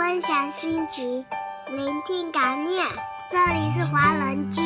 [0.00, 1.26] 分享心情，
[1.68, 2.86] 聆听感念。
[3.30, 4.62] 这里是华人居。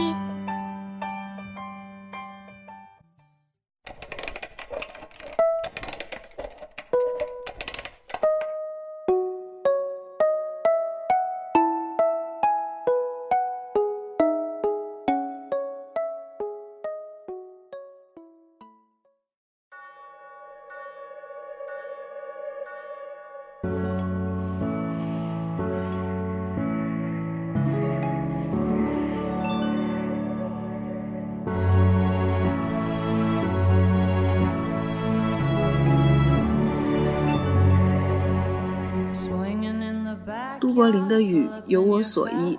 [40.74, 42.58] 都柏林的雨有我所依，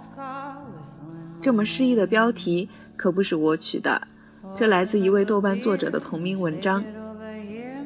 [1.42, 4.02] 这么诗意的标题可不是我取的，
[4.56, 6.82] 这来自一位豆瓣作者的同名文章。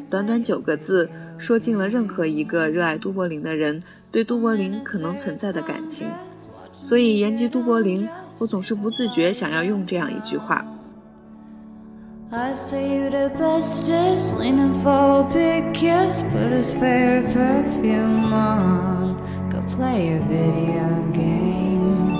[0.07, 6.07] 短短九个字，说尽了任何一个热爱都柏林的人对都柏林可能存在的感情。
[6.71, 10.63] 所以言及都柏林，我总是不自觉想要用这样一句话。
[12.31, 12.53] I
[19.79, 22.11] play a video game.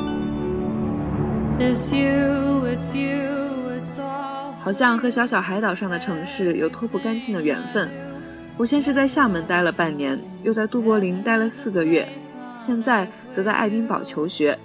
[1.60, 4.54] It's you, it's you, it's all.
[4.64, 7.90] 好像和小小海岛上的城市有脱不干净的缘分。
[8.56, 12.08] 我先是在厦门待了半年，又在都柏林待了四个月，
[12.56, 14.58] 现在则在爱丁堡求学。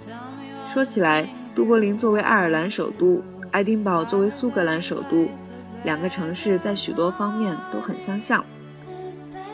[0.65, 3.21] 说起来，都柏林作为爱尔兰首都。
[3.51, 5.27] 爱丁堡作为苏格兰首都，
[5.83, 8.43] 两个城市在许多方面都很相像。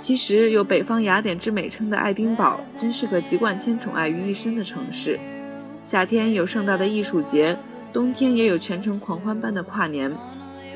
[0.01, 5.19] 其实有“北方雅典”之美称的爱丁堡，真是个集万千宠爱于一身的城市。
[5.85, 7.55] 夏天有盛大的艺术节，
[7.93, 10.11] 冬天也有全城狂欢般的跨年。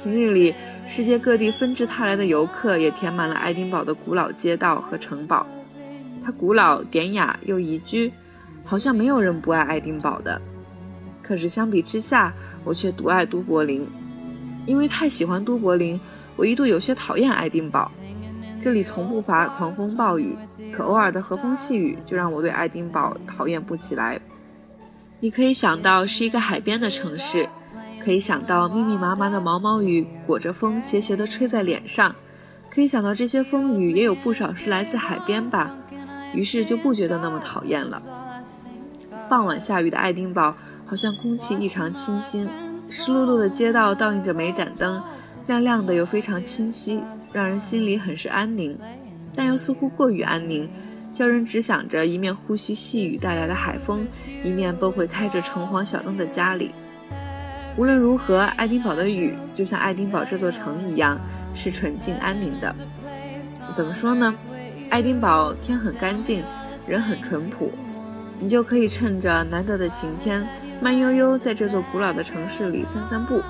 [0.04, 0.54] 平日里，
[0.88, 5.48] 世界各地纷至沓来的游客也填满了爱丁堡的古老街道和城堡。
[6.24, 8.14] 它古老典雅又宜居，
[8.64, 10.40] 好像没有人不爱爱丁堡的。
[11.24, 12.32] 可是相比之下，
[12.64, 13.88] 我却独爱都柏林，
[14.68, 16.00] 因为太喜欢都柏林，
[16.36, 17.92] 我一度有些讨厌爱丁堡。
[18.66, 20.36] 这里从不乏狂风暴雨，
[20.74, 24.20] 可偶尔的和风细雨就让我对爱丁堡讨厌不起来。
[25.20, 27.48] 你可以想到是一个海边的城市，
[28.04, 32.16] 可以想到密密麻麻的毛毛雨裹着风斜斜地吹在脸上，
[32.72, 35.72] 可以想到这些风雨也有不少是来自海边吧，
[36.34, 38.02] 于是就不觉得那么讨厌了。
[39.30, 40.56] 傍晚下雨的爱丁堡。
[40.88, 42.48] 好像空气异常清新，
[42.92, 45.02] 湿漉漉的街道倒映着每盏灯，
[45.48, 47.04] 亮亮的又非常清晰，
[47.36, 48.80] 让人心里很是安宁，
[49.36, 50.70] 但又似乎过于安宁，
[51.14, 54.08] 叫人只想着一面呼吸细雨带来的海风，
[54.42, 56.72] 一面奔回开着橙黄小灯的家里。
[57.76, 61.20] 无论如何，爱丁堡的雨就像爱丁堡这座城一样，
[61.54, 62.74] 是纯净安宁的。
[63.74, 64.34] 怎么说呢？
[64.90, 66.42] 爱丁堡天很干净，
[66.88, 67.70] 人很淳朴，
[68.40, 70.48] 你就可以趁着难得的晴天。
[70.82, 73.42] 慢悠悠在这座古老的城市里散散步，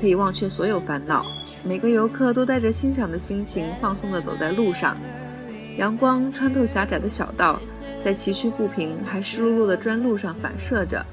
[0.00, 1.26] 可以忘却所有烦恼。
[1.62, 4.96] 每个游客都带着欣赏的心情，放松地走在路上。
[5.76, 7.60] 阳光穿透狭窄的小道，
[7.98, 11.04] 在崎岖不平还湿漉漉的砖路上反射着。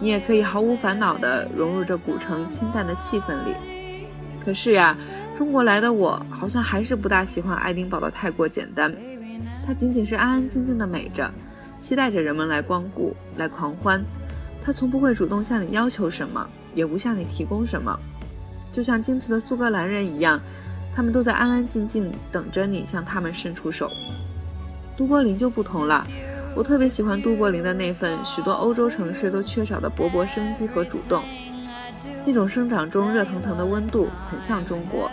[0.00, 3.54] 你也可以毫无烦恼地融入这古城清淡的气氛里。
[4.44, 4.96] 可是呀，
[5.34, 8.94] 中国来的我好像还是不大喜欢爱丁堡的太过简单。
[9.66, 11.32] 它仅仅是安安静静的美着，
[11.78, 14.04] 期待着人们来光顾，来狂欢。
[14.62, 17.98] 它从不会主动向你要求什么，也不向你提供什么，
[18.74, 20.40] 就像矜持的苏格兰人一样，
[20.96, 23.88] 他们都在安安静静等着你向他们伸出手。
[24.96, 26.04] 都柏林就不同了，
[26.56, 31.22] 我特别喜欢都柏林的那份许多欧洲城市都缺少的勃勃生机和主动，
[32.26, 35.08] 那种生长中热腾腾的温度，很像中国。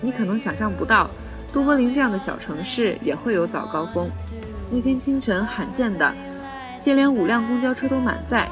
[0.00, 1.10] 你可能想象不到，
[1.52, 4.10] 都柏林这样的小城市也会有早高峰。
[4.70, 6.14] 那天清晨，罕见的。
[6.80, 8.50] 接连五辆公交车都满载，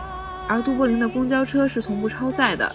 [0.49, 2.71] 而都柏林的公交车是从不超载的。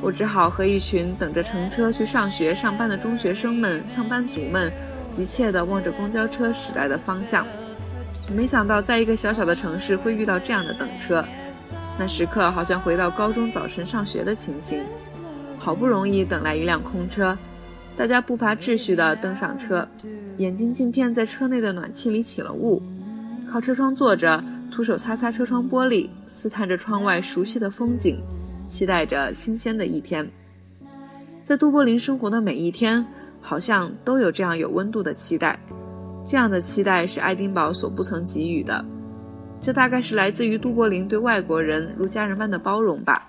[0.00, 4.72] 我只好和一群等着乘车去上学、上班的中学生们、上班族们，
[5.10, 7.46] 急切地望着公交车驶来的方向。
[8.34, 11.24] 没想到，在一个小小的城市会遇到这样的等车，
[11.98, 14.82] 那时刻好像回到高中早晨上学的情形。
[15.58, 17.38] 好不容易等来一辆空车，
[17.96, 19.86] 大家步伐秩序地登上车，
[20.38, 22.82] 眼睛镜片在车内的暖气里起了雾，
[23.48, 24.42] 靠车窗坐着。
[24.72, 28.16] 徒手擦擦车窗玻璃，试探着窗外熟悉的风景，
[28.64, 30.28] 期待着新鲜的一天。
[31.44, 33.06] 在都柏林生活的每一天，
[33.42, 35.58] 好像都有这样有温度的期待。
[36.26, 38.82] 这样的期待是爱丁堡所不曾给予的。
[39.60, 43.28] 这大概是来自于都柏林对外国人如家人般的包容吧。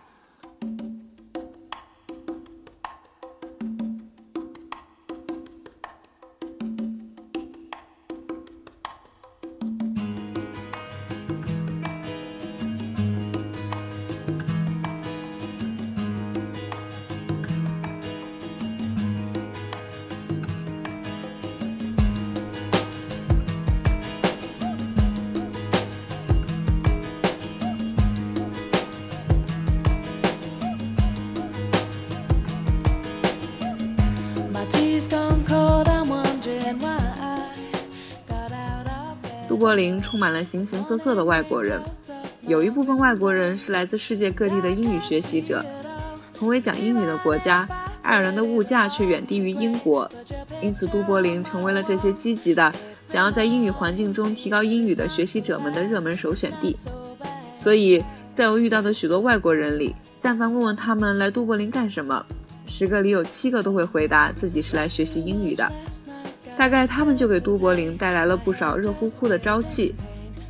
[39.64, 41.82] 柏林充满了形形色色的外国人，
[42.46, 45.66] 有一部分外国人是来自世界各地的英语学习者。
[46.34, 47.66] 同为讲英语的国家，
[48.02, 50.12] 爱尔兰的物价却远低于英国，
[50.60, 52.74] 因此都柏林成为了这些积极的
[53.08, 56.76] 想要在英语环境中提高英语的学习者们的热门首选地。
[57.56, 62.26] 所以，在我遇到的许多外国人里，但凡问问他们来都柏林干什么，
[62.68, 65.72] 十个里有七个都会回答自己是来学习英语的。
[66.58, 69.94] 大概他们就给都柏林带来了不少热乎乎的朝气。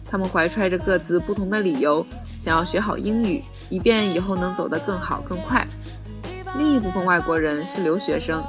[0.06, 2.06] 他们怀揣着各自不同的理由，
[2.38, 5.68] 想要学好英语，以便以后能走得更好更快。
[6.58, 8.44] 另一部分外国人是留学生。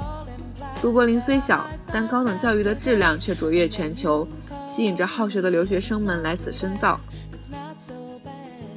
[0.81, 4.27] 都柏林虽小，但高等教育的质量却卓越全球，
[4.67, 6.99] 吸引着好学的留学生们来此深造。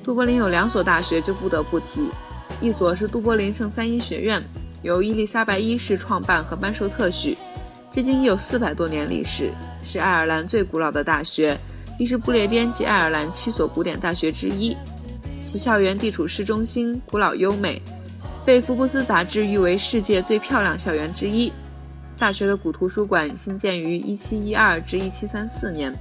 [0.03, 2.09] 都柏林有两所大学就不得不提，
[2.63, 4.43] 一所是都柏林圣三一学院，
[4.81, 7.37] 由伊丽莎白一世创办和颁授特许，
[7.99, 9.51] 至今已有四百多年历史，
[9.83, 11.59] 是爱尔兰最古老的大学，
[11.99, 14.77] 亦是不列颠及爱尔兰七所古典大学之一。
[15.43, 17.83] 其校园地处市中心，古老优美。
[18.47, 21.53] 被福布斯杂志誉为世界最漂亮校园之一。
[22.17, 25.93] 大学的古图书馆兴建于1712至1734年，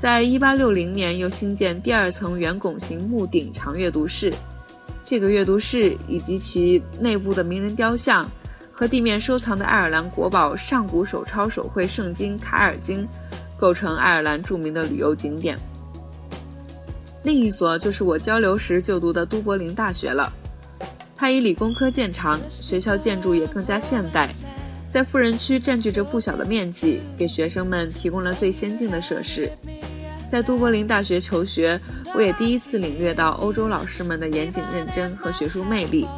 [0.00, 4.34] 在1860年又兴建第二层圆拱形木顶长阅读室。
[5.04, 8.28] 这个阅读室以及其内部的名人雕像
[8.80, 13.04] 和地面收藏的爱尔兰国宝上古手抄手绘圣经《卡尔经》，
[13.58, 15.54] 构成爱尔兰著名的旅游景点。
[17.22, 20.32] 另一所就是我交流时就读的都柏林大学了。
[21.14, 24.34] 它以理工科见长，学校建筑也更加现代，
[24.88, 29.52] 在富人区占据着不小的面积，给学生们提供了最先进的设施。
[30.26, 31.78] 在都柏林大学求学，
[32.14, 36.08] 我也第一次领略到欧洲老师们的严谨认真和学术魅力。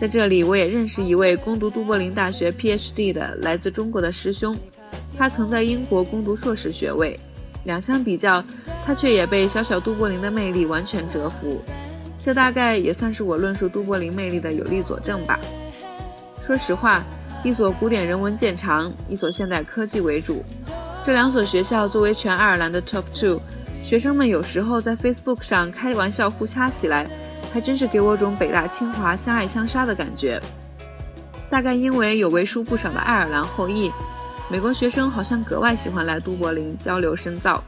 [0.00, 4.56] 在这里，我也认识一位攻读都柏林大学 PhD 的来自中国的师兄，
[5.18, 7.20] 他曾在英国攻读硕士学位，
[7.64, 8.42] 两相比较，
[8.86, 11.60] 他却也被小小都柏林的魅力完全折服。
[12.18, 15.38] 这大概也算是我论述都柏林魅力的有力佐证吧。
[16.40, 17.04] 说实话，
[17.44, 20.42] 一所古典人文见长，一所现代科技为主，
[21.04, 23.38] 这两所学校作为全爱尔兰的 top two，
[23.84, 27.06] 学生们有时候在 Facebook 上开玩笑互掐起来，
[27.52, 30.40] 还真是给我种北大清华相爱相杀的感觉。
[31.48, 33.90] 大概因为有为数不少的爱尔兰后裔，
[34.48, 37.62] 美国学生好像格外喜欢来都柏林交流深造。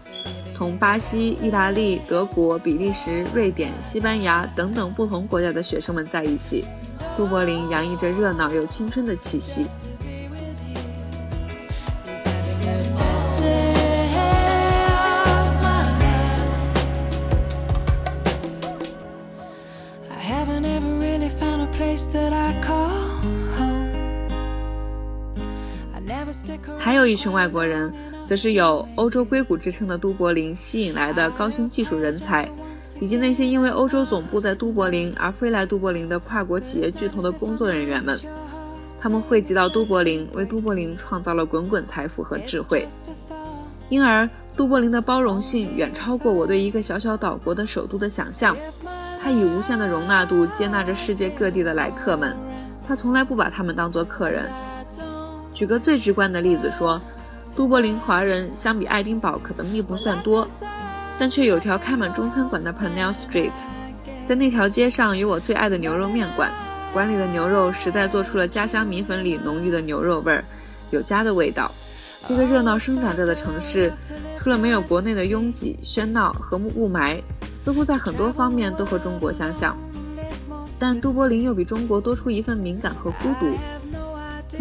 [0.54, 6.64] 同巴西、意大利、德国、比利时、瑞典、西班牙等等不同国家的学生们在一起，
[7.16, 9.66] 都柏林洋溢着热闹又青春的气息。
[27.02, 27.92] 有一群外国人。
[28.24, 32.48] 则是有“欧洲硅谷”之称的都柏林吸引来的高新技术人才，
[33.00, 38.18] 以及那些因为欧洲总部在都柏林而飞来都柏林的跨国企业巨头的工作人员们。
[39.00, 42.86] 他们汇集到都柏林，为都柏林创造了滚滚财富和智慧。
[43.88, 48.56] 因而，都柏林的包容性远超过我对一个小小岛国的首都的想象。
[49.20, 52.36] 它以无限的容纳度接纳着世界各地的来客们，
[52.86, 54.48] 它从来不把他们当作客人。
[55.62, 57.00] 举个最直观的例子说。
[57.54, 60.48] 都柏林华人相比爱丁堡可能并不算多，
[61.18, 63.66] 但却有条开满中餐馆的 Pernell Street，
[64.24, 66.50] 在那条街上有我最爱的牛肉面馆，
[66.94, 70.42] 馆里的牛肉实在做出了家乡米粉里浓郁的牛肉味儿，
[70.90, 71.70] 有家的味道。
[72.24, 73.92] 这个热闹生长着的城市，
[74.38, 77.20] 除了没有国内的拥挤喧闹和雾霾，
[77.54, 79.76] 似乎在很多方面都和中国相像，
[80.78, 83.54] 但都柏林又比中国多出一份敏感和孤独。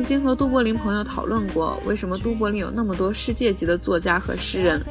[0.02, 4.84] 曾经和都柏林朋友讨论过，为什么都柏林有那么多世界级的作家和诗人，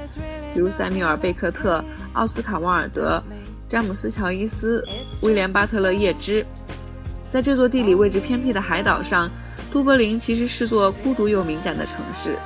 [0.55, 3.21] 比如塞缪尔·贝克特、奥斯卡·王尔德、
[3.69, 4.87] 詹姆斯·乔伊斯、
[5.23, 6.47] 威廉·巴特勒·叶芝。
[7.29, 9.29] 在这座地理位置偏僻的海岛上，
[9.73, 12.37] 都柏林其实是座孤独又敏感的城市。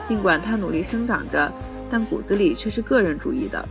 [0.00, 1.52] 尽管它努力生长着，
[1.90, 3.68] 但骨子里却是个人主义的。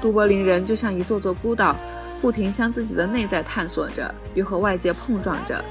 [0.00, 1.76] 都柏林人就像一座座孤岛，
[2.24, 5.62] 不停向自己的内在探索着，又和外界碰撞着。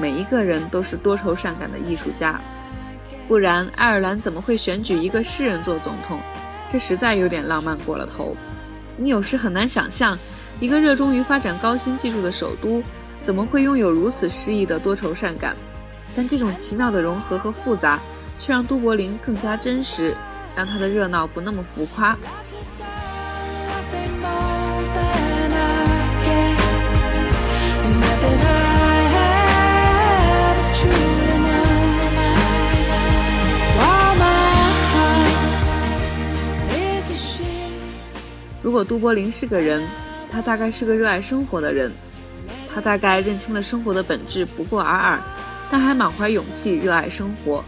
[0.00, 2.40] 每一个人都是多愁善感的艺术家，
[3.28, 6.18] 不然爱尔兰怎么会选举一个诗人做总统？
[6.68, 8.36] 这实在有点浪漫过了头。
[8.96, 10.18] 你有时很难想象，
[10.58, 12.82] 一个热衷于发展高新技术的首都，
[13.24, 15.54] 怎么会拥有如此诗意的多愁善感？
[16.16, 18.00] 但这种奇妙的融合和复杂，
[18.40, 20.16] 却让都柏林更加真实，
[20.56, 22.18] 让它的热闹不那么浮夸。
[38.62, 39.86] 如果都柏林是个人，
[40.30, 41.90] 他大概是个热爱生活的人。
[42.72, 45.20] 他大概认清了生活的本质不过尔尔，
[45.70, 47.62] 但还满怀勇气热爱生活。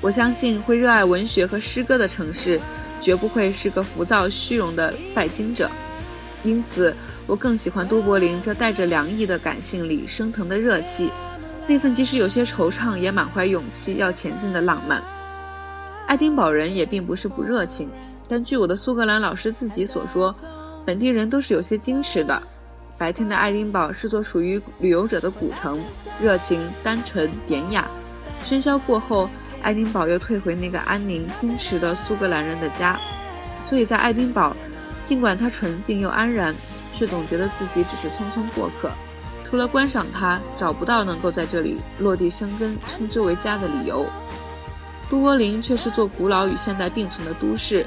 [0.00, 2.60] 我相信会热爱文学和诗歌的城市，
[3.00, 5.70] 绝不会是个浮躁虚荣的拜金者。
[6.42, 6.94] 因此，
[7.26, 11.10] 我更喜欢都柏林这带着凉意的感性里升腾的热气，
[11.66, 15.02] 那份即使有些惆怅也满怀勇气要前进的浪漫。
[16.06, 17.88] 爱丁堡人也并不是不热情，
[18.28, 20.34] 但据我的苏格兰老师自己所说，
[20.84, 22.42] 本地人都是有些矜持的。
[22.96, 25.80] 白天的爱丁堡是座属于旅游者的古城，
[26.20, 27.86] 热情、单纯、典雅。
[28.44, 29.28] 喧嚣过后，
[29.62, 33.00] 爱丁堡又退回那个安宁、矜持的苏格兰人的家。
[33.60, 34.54] 所以在爱丁堡，
[35.04, 36.54] 尽管它纯净又安然，
[36.94, 38.90] 却总觉得自己只是匆匆过客。
[39.42, 44.06] 除了观赏它，找不到能够在这里落地生根、称之为家的理由。
[45.10, 47.86] 都柏林却是座古老与现代并存的都市，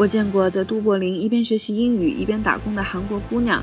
[0.00, 3.62] 我见过在都柏林一边学习英语一边打工的韩国姑娘，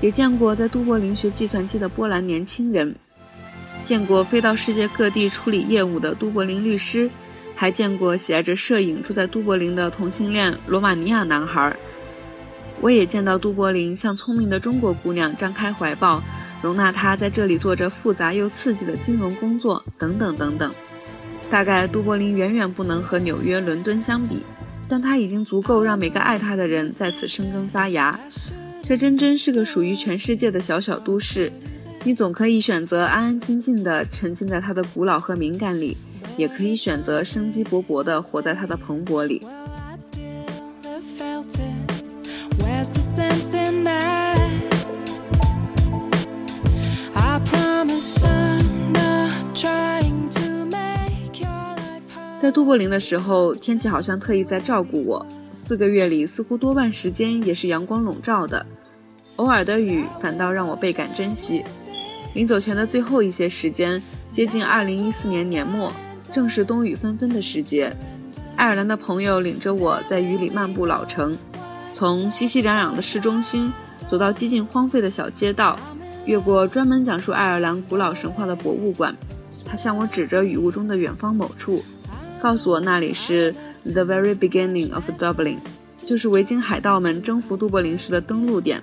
[0.00, 2.96] 也见过在都柏林学计算机的波兰年轻人，
[3.80, 7.08] 见过飞到世界各地处理业务的都柏林律师。
[7.54, 11.76] 还见过喜爱着摄影、住在都柏林的同性恋罗马尼亚男孩。
[12.80, 16.20] 我也见到都柏林向聪明的中国姑娘张开怀抱，
[16.60, 20.72] 容纳她在这里做着复杂又刺激的金融工作，等等等等。
[21.48, 24.42] 大概都柏林远远不能和纽约、伦敦相比，
[24.88, 28.18] 但它已经足够让每个爱它的人在此生根发芽。
[28.82, 31.52] 这真真是个属于全世界的小小都市。
[32.04, 35.96] 你总可以选择安安静静的沉浸在它的古老和敏感里。
[36.38, 39.42] 也可以选择生机勃勃的活在它的蓬勃里。
[52.38, 55.26] 在都柏林的时候，天气好像特意在照顾我。
[55.52, 58.64] 四个月里，似乎多半时间也是阳光笼罩的，
[59.36, 61.64] 偶尔的雨反倒让我倍感珍惜。
[62.34, 65.92] 临走前的最后一些时间，接近二零一四年年末。
[66.30, 67.96] 正是冬雨纷纷的时节，
[68.54, 71.36] 爱尔兰的朋友领着我在雨里漫步老城，
[71.92, 73.72] 从熙熙攘攘的市中心
[74.06, 75.78] 走到几近荒废的小街道，
[76.26, 79.16] 越过专门讲述爱尔兰古老神话的博物馆。
[79.64, 81.82] 他向我指着雨雾中的远方某处，
[82.38, 83.54] 告诉我那里是
[83.84, 85.58] The very beginning of Dublin，
[86.04, 88.80] 就是维京海盗们征服都柏林时的登陆点。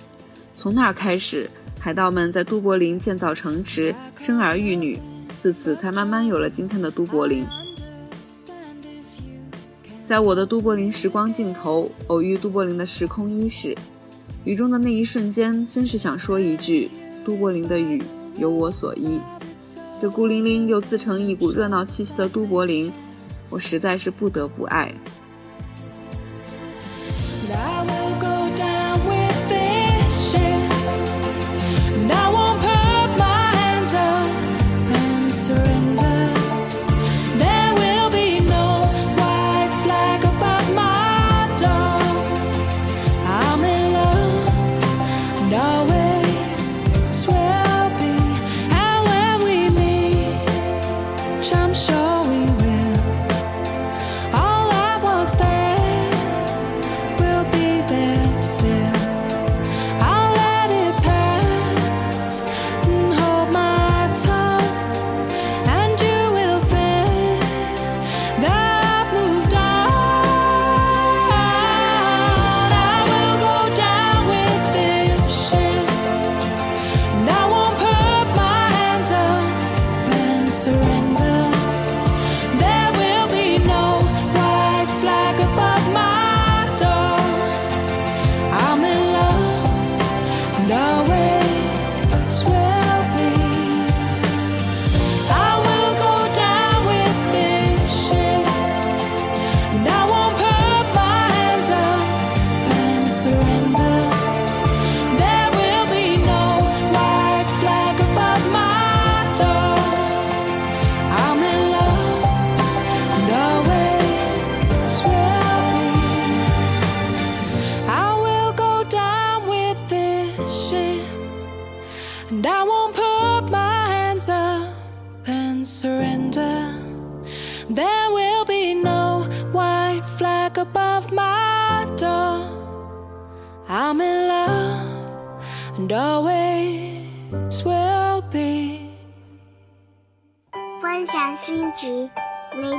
[0.55, 4.99] 从那儿开始，海盗们在都柏林建造城池，生儿育女。
[5.37, 7.45] 自此，才慢慢有了今天的都柏林。
[10.05, 13.75] 在我的都柏林时光尽头，偶遇都柏林的时空伊始，
[14.43, 16.89] 雨中的那一瞬间，真是想说一句：
[17.25, 18.01] 都柏林的雨
[18.37, 19.19] 有我所依。
[19.99, 22.93] 这孤零零又自成一股热闹气息的都柏林，
[23.49, 24.93] 我实在是不得不爱。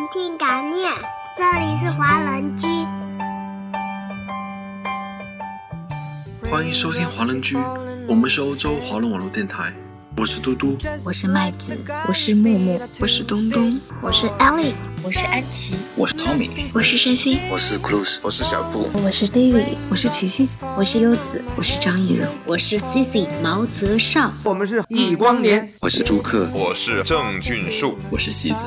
[0.07, 0.93] 聆听感念。
[1.37, 2.69] 这里是华人居，
[6.49, 7.57] 欢迎收听华人居，
[8.07, 9.73] 我们是欧洲华人网络电台。
[10.17, 28.67] 我是嘟嘟，我是麦子，我是木木，我是东东，我是 Ellie，我是安琪，我是 Tommy，我是山心，我是 Cruz，我是小布，我是 David，我是琪琪，我是优子，我是张艺柔，我是 Cici 毛泽少，我们是易光年，我是朱克，我是郑俊树，我是戏子。